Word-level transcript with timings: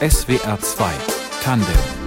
SWR 0.00 0.58
2 0.58 0.90
Tandem 1.42 2.02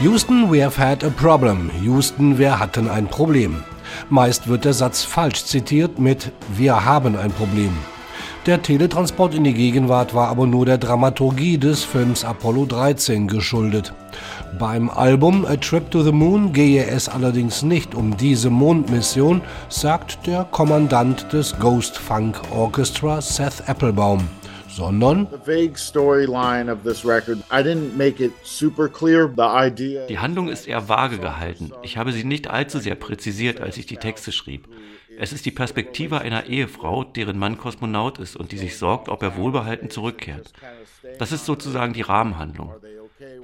Houston, 0.00 0.48
we 0.48 0.60
have 0.60 0.76
had 0.76 1.04
a 1.04 1.10
problem. 1.10 1.70
Houston, 1.82 2.38
wir 2.38 2.58
hatten 2.58 2.88
ein 2.88 3.06
Problem. 3.06 3.62
Meist 4.08 4.48
wird 4.48 4.64
der 4.64 4.74
Satz 4.74 5.02
falsch 5.02 5.44
zitiert 5.44 5.98
mit 5.98 6.32
Wir 6.56 6.84
haben 6.84 7.16
ein 7.16 7.32
Problem. 7.32 7.76
Der 8.46 8.62
Teletransport 8.62 9.34
in 9.34 9.44
die 9.44 9.52
Gegenwart 9.52 10.14
war 10.14 10.28
aber 10.28 10.46
nur 10.46 10.64
der 10.64 10.78
Dramaturgie 10.78 11.58
des 11.58 11.84
Films 11.84 12.24
Apollo 12.24 12.66
13 12.66 13.28
geschuldet. 13.28 13.92
Beim 14.58 14.88
Album 14.88 15.44
A 15.44 15.56
Trip 15.56 15.90
to 15.90 16.02
the 16.02 16.12
Moon 16.12 16.52
gehe 16.52 16.86
es 16.86 17.08
allerdings 17.08 17.62
nicht 17.62 17.94
um 17.94 18.16
diese 18.16 18.48
Mondmission, 18.48 19.42
sagt 19.68 20.26
der 20.26 20.44
Kommandant 20.44 21.32
des 21.32 21.58
Ghost 21.58 21.98
Funk 21.98 22.40
Orchestra 22.50 23.20
Seth 23.20 23.68
Applebaum 23.68 24.26
sondern 24.80 25.28
die 30.08 30.18
Handlung 30.18 30.48
ist 30.48 30.66
eher 30.66 30.88
vage 30.88 31.18
gehalten. 31.18 31.72
Ich 31.82 31.98
habe 31.98 32.12
sie 32.12 32.24
nicht 32.24 32.48
allzu 32.48 32.78
sehr 32.78 32.94
präzisiert, 32.94 33.60
als 33.60 33.76
ich 33.76 33.84
die 33.84 33.98
Texte 33.98 34.32
schrieb. 34.32 34.68
Es 35.18 35.34
ist 35.34 35.44
die 35.44 35.50
Perspektive 35.50 36.22
einer 36.22 36.46
Ehefrau, 36.46 37.04
deren 37.04 37.38
Mann 37.38 37.58
Kosmonaut 37.58 38.18
ist 38.18 38.36
und 38.36 38.52
die 38.52 38.58
sich 38.58 38.78
sorgt, 38.78 39.10
ob 39.10 39.22
er 39.22 39.36
wohlbehalten 39.36 39.90
zurückkehrt. 39.90 40.54
Das 41.18 41.30
ist 41.30 41.44
sozusagen 41.44 41.92
die 41.92 42.00
Rahmenhandlung. 42.00 42.72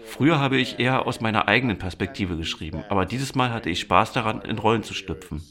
Früher 0.07 0.39
habe 0.39 0.57
ich 0.57 0.79
eher 0.79 1.07
aus 1.07 1.21
meiner 1.21 1.49
eigenen 1.49 1.77
Perspektive 1.77 2.39
geschrieben, 2.39 2.83
aber 2.89 3.05
dieses 3.05 3.35
Mal 3.35 3.53
hatte 3.53 3.69
ich 3.69 3.81
Spaß 3.81 4.13
daran, 4.13 4.41
in 4.41 4.57
Rollen 4.57 4.85
zu 4.85 4.95
schlüpfen. 4.95 5.43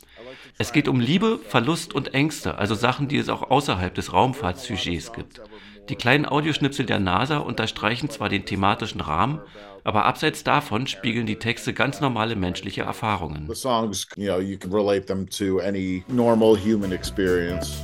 Es 0.58 0.72
geht 0.72 0.88
um 0.88 1.00
Liebe, 1.00 1.40
Verlust 1.48 1.94
und 1.94 2.14
Ängste, 2.14 2.58
also 2.58 2.76
Sachen, 2.76 3.08
die 3.08 3.18
es 3.18 3.30
auch 3.30 3.52
außerhalb 3.52 3.94
des 3.94 4.14
Raumfahrtsujets 4.14 5.12
gibt. 5.14 5.42
Die 5.90 5.96
kleinen 5.96 6.26
Audioschnipsel 6.26 6.86
der 6.86 7.00
NASA 7.00 7.38
unterstreichen 7.38 8.10
zwar 8.10 8.28
den 8.28 8.46
thematischen 8.46 9.02
Rahmen, 9.02 9.40
aber 9.84 10.06
abseits 10.06 10.44
davon 10.44 10.88
spiegeln 10.88 11.28
die 11.28 11.36
Texte 11.36 11.74
ganz 11.74 12.02
normale 12.02 12.36
menschliche 12.36 12.82
Erfahrungen. 12.82 13.46
The 13.48 13.54
songs, 13.54 14.08
you 14.16 14.26
know, 14.26 14.40
you 14.40 14.58
can 14.58 14.74
relate 14.74 15.06
them 15.06 15.30
to 15.30 15.60
any 15.60 16.04
normal 16.08 16.58
human 16.58 16.92
experience. 16.92 17.84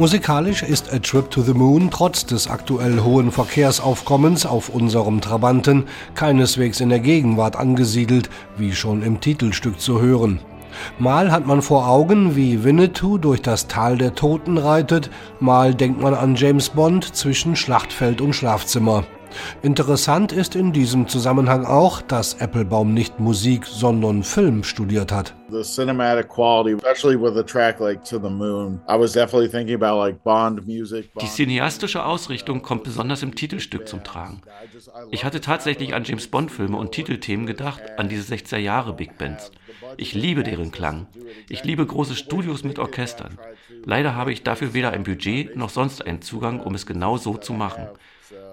Musikalisch 0.00 0.62
ist 0.62 0.94
A 0.94 0.98
Trip 0.98 1.30
to 1.30 1.42
the 1.42 1.52
Moon 1.52 1.90
trotz 1.90 2.24
des 2.24 2.48
aktuell 2.48 3.00
hohen 3.00 3.30
Verkehrsaufkommens 3.30 4.46
auf 4.46 4.70
unserem 4.70 5.20
Trabanten 5.20 5.84
keineswegs 6.14 6.80
in 6.80 6.88
der 6.88 7.00
Gegenwart 7.00 7.54
angesiedelt, 7.54 8.30
wie 8.56 8.72
schon 8.72 9.02
im 9.02 9.20
Titelstück 9.20 9.78
zu 9.78 10.00
hören. 10.00 10.40
Mal 10.98 11.30
hat 11.30 11.46
man 11.46 11.60
vor 11.60 11.86
Augen, 11.86 12.34
wie 12.34 12.64
Winnetou 12.64 13.18
durch 13.18 13.42
das 13.42 13.66
Tal 13.66 13.98
der 13.98 14.14
Toten 14.14 14.56
reitet, 14.56 15.10
mal 15.38 15.74
denkt 15.74 16.00
man 16.00 16.14
an 16.14 16.34
James 16.34 16.70
Bond 16.70 17.14
zwischen 17.14 17.54
Schlachtfeld 17.54 18.22
und 18.22 18.32
Schlafzimmer. 18.32 19.04
Interessant 19.60 20.32
ist 20.32 20.56
in 20.56 20.72
diesem 20.72 21.08
Zusammenhang 21.08 21.66
auch, 21.66 22.00
dass 22.00 22.40
Applebaum 22.40 22.94
nicht 22.94 23.20
Musik, 23.20 23.66
sondern 23.66 24.22
Film 24.22 24.64
studiert 24.64 25.12
hat. 25.12 25.34
The 25.50 25.64
cinematic 25.64 26.28
quality, 26.28 26.74
especially 26.74 27.16
with 27.16 27.36
a 27.36 27.42
track 27.42 27.80
like 27.80 28.04
To 28.04 28.18
the 28.18 28.30
Moon. 28.30 28.80
I 28.88 28.96
was 28.96 29.12
definitely 29.12 29.48
thinking 29.48 29.74
about 29.74 29.98
like 29.98 30.22
Bond 30.22 30.66
music. 30.66 31.10
Die 31.20 31.26
cineastische 31.26 32.04
Ausrichtung 32.04 32.62
kommt 32.62 32.84
besonders 32.84 33.22
im 33.22 33.34
Titelstück 33.34 33.88
zum 33.88 34.04
Tragen. 34.04 34.42
Ich 35.10 35.24
hatte 35.24 35.40
tatsächlich 35.40 35.94
an 35.94 36.04
James 36.04 36.28
Bond 36.28 36.52
Filme 36.52 36.76
und 36.76 36.92
Titelthemen 36.92 37.46
gedacht, 37.46 37.82
an 37.96 38.08
diese 38.08 38.32
60er 38.32 38.58
Jahre 38.58 38.92
Big 38.92 39.18
Bands. 39.18 39.50
Ich 39.96 40.14
liebe 40.14 40.44
deren 40.44 40.70
Klang. 40.70 41.06
Ich 41.48 41.64
liebe 41.64 41.84
große 41.84 42.14
Studios 42.14 42.62
mit 42.62 42.78
Orchestern. 42.78 43.38
Leider 43.84 44.14
habe 44.14 44.32
ich 44.32 44.42
dafür 44.42 44.72
weder 44.72 44.92
ein 44.92 45.02
Budget 45.02 45.56
noch 45.56 45.70
sonst 45.70 46.06
einen 46.06 46.22
Zugang, 46.22 46.60
um 46.60 46.74
es 46.74 46.86
genau 46.86 47.16
so 47.16 47.36
zu 47.36 47.52
machen. 47.52 47.88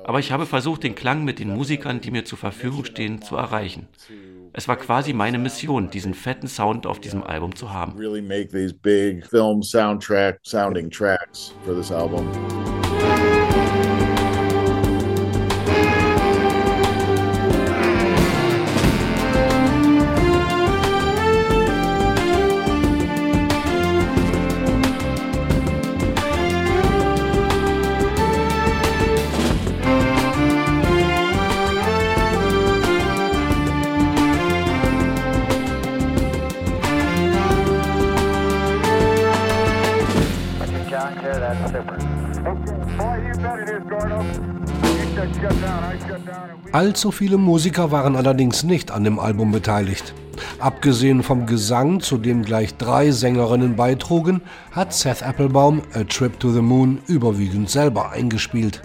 Aber 0.03 0.19
ich 0.19 0.31
habe 0.31 0.45
versucht, 0.45 0.83
den 0.83 0.95
Klang 0.95 1.25
mit 1.25 1.39
den 1.39 1.53
Musikern, 1.53 2.01
die 2.01 2.11
mir 2.11 2.25
zur 2.25 2.37
Verfügung 2.37 2.85
stehen, 2.85 3.21
zu 3.21 3.35
erreichen. 3.35 3.87
Es 4.57 4.67
war 4.67 4.75
quasi 4.75 5.13
meine 5.13 5.37
Mission, 5.37 5.91
diesen 5.91 6.15
fetten 6.15 6.47
Sound 6.47 6.87
auf 6.87 6.99
diesem 6.99 7.21
Album 7.21 7.55
zu 7.55 7.71
haben. 7.71 7.95
Really 7.95 8.23
Allzu 46.71 47.11
viele 47.11 47.37
Musiker 47.37 47.91
waren 47.91 48.15
allerdings 48.15 48.63
nicht 48.63 48.91
an 48.91 49.03
dem 49.03 49.19
Album 49.19 49.51
beteiligt. 49.51 50.13
Abgesehen 50.59 51.23
vom 51.23 51.45
Gesang, 51.45 51.99
zu 51.99 52.17
dem 52.17 52.43
gleich 52.43 52.75
drei 52.77 53.11
Sängerinnen 53.11 53.75
beitrugen, 53.75 54.41
hat 54.71 54.93
Seth 54.93 55.23
Applebaum 55.23 55.81
A 55.93 56.03
Trip 56.03 56.39
to 56.39 56.51
the 56.51 56.61
Moon 56.61 56.99
überwiegend 57.07 57.69
selber 57.69 58.11
eingespielt. 58.11 58.81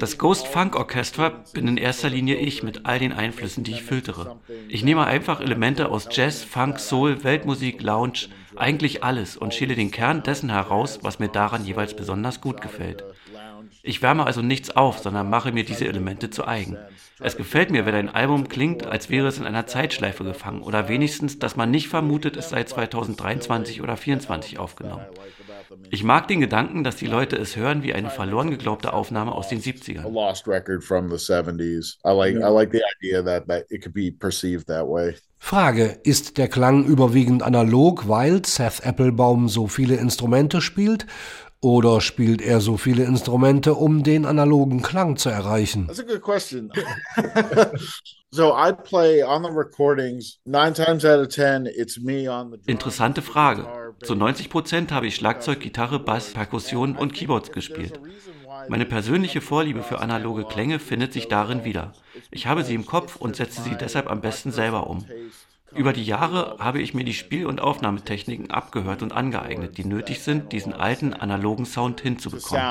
Das 0.00 0.18
Ghost 0.18 0.46
Funk 0.46 0.76
Orchestra 0.76 1.32
bin 1.52 1.68
in 1.68 1.76
erster 1.76 2.10
Linie 2.10 2.36
ich 2.36 2.62
mit 2.62 2.86
all 2.86 2.98
den 2.98 3.12
Einflüssen, 3.12 3.64
die 3.64 3.72
ich 3.72 3.82
filtere. 3.82 4.36
Ich 4.68 4.84
nehme 4.84 5.04
einfach 5.04 5.40
Elemente 5.40 5.88
aus 5.90 6.08
Jazz, 6.10 6.42
Funk, 6.42 6.78
Soul, 6.78 7.24
Weltmusik, 7.24 7.82
Lounge, 7.82 8.28
eigentlich 8.56 9.04
alles 9.04 9.36
und 9.36 9.54
schäle 9.54 9.74
den 9.74 9.90
Kern 9.90 10.22
dessen 10.22 10.50
heraus, 10.50 11.00
was 11.02 11.18
mir 11.18 11.28
daran 11.28 11.64
jeweils 11.64 11.94
besonders 11.94 12.40
gut 12.40 12.60
gefällt. 12.60 13.04
Ich 13.86 14.02
wärme 14.02 14.26
also 14.26 14.42
nichts 14.42 14.74
auf, 14.74 14.98
sondern 14.98 15.30
mache 15.30 15.52
mir 15.52 15.64
diese 15.64 15.86
Elemente 15.86 16.28
zu 16.28 16.44
eigen. 16.44 16.76
Es 17.20 17.36
gefällt 17.36 17.70
mir, 17.70 17.86
wenn 17.86 17.94
ein 17.94 18.08
Album 18.08 18.48
klingt, 18.48 18.84
als 18.84 19.10
wäre 19.10 19.28
es 19.28 19.38
in 19.38 19.46
einer 19.46 19.66
Zeitschleife 19.66 20.24
gefangen 20.24 20.62
oder 20.62 20.88
wenigstens, 20.88 21.38
dass 21.38 21.54
man 21.54 21.70
nicht 21.70 21.88
vermutet, 21.88 22.36
es 22.36 22.50
sei 22.50 22.64
2023 22.64 23.80
oder 23.80 23.94
2024 23.94 24.58
aufgenommen. 24.58 25.06
Ich 25.90 26.02
mag 26.02 26.26
den 26.26 26.40
Gedanken, 26.40 26.82
dass 26.82 26.96
die 26.96 27.06
Leute 27.06 27.36
es 27.36 27.56
hören 27.56 27.82
wie 27.82 27.94
eine 27.94 28.10
verloren 28.10 28.50
geglaubte 28.50 28.92
Aufnahme 28.92 29.32
aus 29.32 29.48
den 29.48 29.60
70ern. 29.60 30.02
Frage, 35.38 36.00
ist 36.02 36.38
der 36.38 36.48
Klang 36.48 36.84
überwiegend 36.86 37.42
analog, 37.42 38.08
weil 38.08 38.44
Seth 38.44 38.84
Applebaum 38.84 39.48
so 39.48 39.68
viele 39.68 39.96
Instrumente 39.96 40.60
spielt? 40.60 41.06
Oder 41.60 42.00
spielt 42.00 42.42
er 42.42 42.60
so 42.60 42.76
viele 42.76 43.04
Instrumente, 43.04 43.74
um 43.74 44.02
den 44.02 44.26
analogen 44.26 44.82
Klang 44.82 45.16
zu 45.16 45.30
erreichen? 45.30 45.86
That's 45.86 46.00
a 46.00 46.02
good 46.02 46.20
question. 46.20 46.70
so 48.30 48.52
I 48.54 48.72
play 48.72 49.22
on 49.24 49.42
the 49.42 49.50
recordings 49.50 50.38
nine 50.44 50.74
times 50.74 51.04
out 51.04 51.20
of 51.20 51.28
ten 51.28 51.66
it's 51.66 51.98
me 51.98 52.30
on 52.30 52.52
the. 52.52 52.70
Interessante 52.70 53.22
Frage. 53.22 53.66
Zu 54.02 54.14
90 54.14 54.50
Prozent 54.50 54.92
habe 54.92 55.06
ich 55.06 55.16
Schlagzeug, 55.16 55.60
Gitarre, 55.60 55.98
Bass, 55.98 56.32
Perkussion 56.32 56.96
und 56.96 57.14
Keyboards 57.14 57.50
gespielt. 57.50 57.98
Meine 58.68 58.84
persönliche 58.84 59.40
Vorliebe 59.40 59.82
für 59.82 60.00
analoge 60.00 60.44
Klänge 60.44 60.78
findet 60.78 61.12
sich 61.12 61.28
darin 61.28 61.64
wieder. 61.64 61.92
Ich 62.30 62.46
habe 62.46 62.64
sie 62.64 62.74
im 62.74 62.84
Kopf 62.84 63.16
und 63.16 63.36
setze 63.36 63.62
sie 63.62 63.76
deshalb 63.76 64.10
am 64.10 64.20
besten 64.20 64.52
selber 64.52 64.88
um. 64.88 65.04
Über 65.74 65.92
die 65.92 66.04
Jahre 66.04 66.56
habe 66.58 66.80
ich 66.80 66.94
mir 66.94 67.04
die 67.04 67.12
Spiel- 67.12 67.46
und 67.46 67.60
Aufnahmetechniken 67.60 68.50
abgehört 68.50 69.02
und 69.02 69.12
angeeignet, 69.12 69.76
die 69.78 69.84
nötig 69.84 70.20
sind, 70.20 70.52
diesen 70.52 70.72
alten 70.72 71.12
analogen 71.12 71.66
Sound 71.66 72.00
hinzubekommen. 72.00 72.62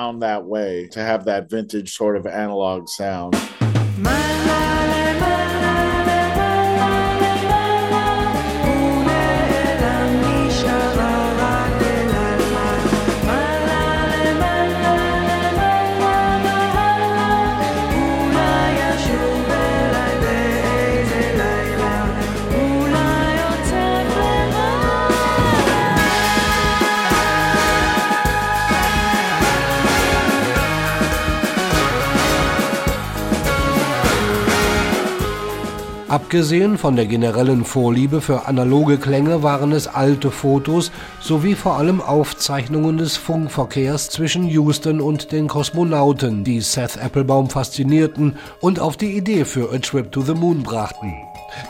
Abgesehen 36.15 36.77
von 36.77 36.95
der 36.95 37.07
generellen 37.07 37.65
Vorliebe 37.65 38.21
für 38.21 38.45
analoge 38.45 38.97
Klänge 38.97 39.43
waren 39.43 39.73
es 39.73 39.85
alte 39.85 40.31
Fotos 40.31 40.89
sowie 41.19 41.55
vor 41.55 41.75
allem 41.75 41.99
Aufzeichnungen 41.99 42.97
des 42.97 43.17
Funkverkehrs 43.17 44.11
zwischen 44.11 44.47
Houston 44.47 45.01
und 45.01 45.33
den 45.33 45.49
Kosmonauten, 45.49 46.45
die 46.45 46.61
Seth 46.61 46.95
Applebaum 46.95 47.49
faszinierten 47.49 48.37
und 48.61 48.79
auf 48.79 48.95
die 48.95 49.17
Idee 49.17 49.43
für 49.43 49.73
A 49.73 49.79
Trip 49.79 50.09
to 50.09 50.21
the 50.21 50.33
Moon 50.33 50.63
brachten. 50.63 51.13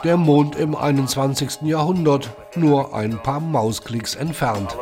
Der 0.03 0.15
Mond 0.15 0.55
im 0.57 0.75
21. 0.75 1.63
Jahrhundert, 1.63 2.29
nur 2.55 2.93
ein 2.93 3.17
paar 3.23 3.39
Mausklicks 3.39 4.13
entfernt. 4.13 4.77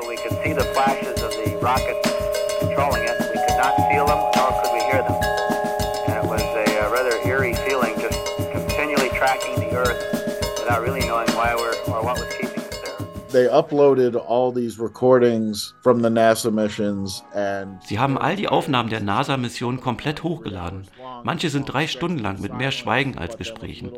They 13.34 13.48
uploaded 13.48 14.16
all 14.16 14.52
these 14.54 14.80
recordings 14.80 15.74
from 15.81 16.02
the 16.02 16.10
NASA 16.10 16.52
missions 16.52 17.24
and 17.34 17.80
Sie 17.84 18.00
haben 18.00 18.18
all 18.18 18.36
die 18.36 18.48
Aufnahmen 18.48 18.90
der 18.90 19.02
NASA-Mission 19.02 19.81
komplett 19.81 20.24
hochgeladen. 20.24 20.88
Manche 21.24 21.50
sind 21.50 21.66
drei 21.66 21.88
Stunden 21.88 22.20
lang 22.20 22.42
mit 22.42 22.54
mehr 22.54 22.72
Schweigen 22.72 23.18
als 23.18 23.38
Gesprächen. 23.38 23.92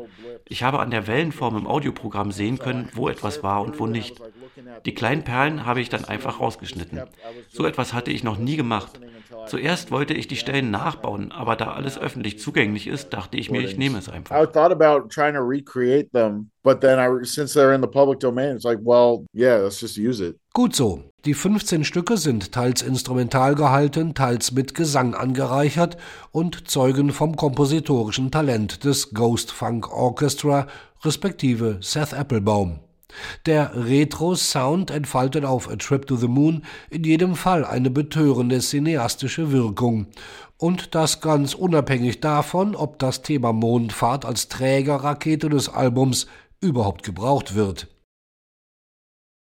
Ich 0.48 0.62
habe 0.62 0.78
an 0.78 0.90
der 0.90 1.06
Wellenform 1.06 1.56
im 1.56 1.66
Audioprogramm 1.66 2.32
sehen 2.32 2.58
können, 2.58 2.88
wo 2.94 3.08
etwas 3.08 3.42
war 3.42 3.62
und 3.62 3.78
wo 3.78 3.86
nicht. 3.86 4.20
Die 4.84 4.94
kleinen 4.94 5.24
Perlen 5.24 5.66
habe 5.66 5.80
ich 5.80 5.88
dann 5.88 6.04
einfach 6.04 6.40
rausgeschnitten. 6.40 7.02
So 7.50 7.66
etwas 7.66 7.92
hatte 7.92 8.10
ich 8.10 8.24
noch 8.24 8.38
nie 8.38 8.56
gemacht. 8.56 8.98
Zuerst 9.46 9.90
wollte 9.90 10.14
ich 10.14 10.28
die 10.28 10.36
Stellen 10.36 10.70
nachbauen, 10.70 11.32
aber 11.32 11.56
da 11.56 11.72
alles 11.72 11.98
öffentlich 11.98 12.38
zugänglich 12.38 12.86
ist, 12.86 13.10
dachte 13.10 13.36
ich 13.36 13.50
mir, 13.50 13.60
ich 13.60 13.76
nehme 13.76 13.98
es 13.98 14.08
einfach. 14.08 14.36
I 14.36 14.46
thought 14.46 14.72
about 14.72 15.08
trying 15.08 15.34
to 15.34 15.40
recreate 15.40 16.10
them, 16.12 16.50
but 16.62 16.80
then 16.80 16.98
I, 16.98 17.24
since 17.24 17.58
they're 17.58 17.74
in 17.74 17.82
the 17.82 17.88
public 17.88 18.20
domain, 18.20 18.56
it's 18.56 18.64
like, 18.64 18.80
well, 18.82 19.26
yeah, 19.34 19.62
let's 19.62 19.80
just 19.80 19.96
use 19.96 20.24
it. 20.24 20.38
Gut 20.52 20.74
so. 20.74 21.04
Die 21.24 21.34
15 21.34 21.84
Stücke 21.84 22.16
sind 22.16 22.52
teils 22.52 22.82
instrumental 22.82 23.56
gehalten, 23.56 24.14
teils 24.14 24.52
mit 24.52 24.74
Gesang 24.74 25.14
angereichert 25.14 25.96
und 26.30 26.68
zeugen 26.68 27.10
vom 27.10 27.36
kompositorischen 27.36 28.30
Talent 28.30 28.84
des 28.84 29.12
Ghost 29.12 29.50
Funk 29.50 29.92
Orchestra, 29.92 30.68
respektive 31.04 31.78
Seth 31.80 32.14
Applebaum. 32.14 32.85
Der 33.46 33.72
Retro-Sound 33.74 34.90
entfaltet 34.90 35.44
auf 35.44 35.68
A 35.68 35.76
Trip 35.76 36.06
to 36.06 36.16
the 36.16 36.28
Moon 36.28 36.64
in 36.90 37.04
jedem 37.04 37.36
Fall 37.36 37.64
eine 37.64 37.90
betörende 37.90 38.60
cineastische 38.60 39.52
Wirkung. 39.52 40.08
Und 40.58 40.94
das 40.94 41.20
ganz 41.20 41.54
unabhängig 41.54 42.20
davon, 42.20 42.74
ob 42.74 42.98
das 42.98 43.22
Thema 43.22 43.52
Mondfahrt 43.52 44.24
als 44.24 44.48
Trägerrakete 44.48 45.48
des 45.48 45.68
Albums 45.68 46.26
überhaupt 46.60 47.02
gebraucht 47.02 47.54
wird. 47.54 47.88